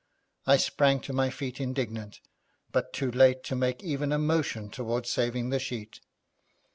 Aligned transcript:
I 0.47 0.57
sprang 0.57 0.99
to 1.01 1.13
my 1.13 1.29
feet 1.29 1.61
indignant, 1.61 2.21
but 2.71 2.91
too 2.91 3.11
late 3.11 3.43
to 3.43 3.55
make 3.55 3.83
even 3.83 4.11
a 4.11 4.17
motion 4.17 4.71
outwards 4.75 5.11
saving 5.11 5.51
the 5.51 5.59
sheet. 5.59 5.99